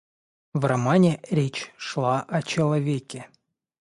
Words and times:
В 0.55 0.65
романе 0.65 1.21
речь 1.29 1.71
шла 1.77 2.21
о 2.27 2.41
человеке 2.41 3.29